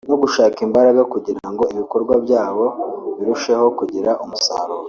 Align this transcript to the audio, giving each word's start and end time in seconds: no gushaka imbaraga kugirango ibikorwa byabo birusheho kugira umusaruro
no 0.09 0.15
gushaka 0.21 0.57
imbaraga 0.67 1.01
kugirango 1.13 1.63
ibikorwa 1.73 2.13
byabo 2.25 2.65
birusheho 3.17 3.65
kugira 3.79 4.11
umusaruro 4.23 4.79